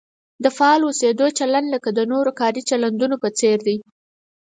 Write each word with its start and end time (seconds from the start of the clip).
د 0.43 0.45
فعال 0.57 0.81
اوسېدو 0.85 1.25
چلند 1.39 1.67
لکه 1.75 1.89
د 1.93 1.99
نورو 2.11 2.31
کاري 2.39 2.61
چلندونو 2.69 3.15
په 3.23 3.29
څېر 3.39 3.57
دی. 3.67 3.77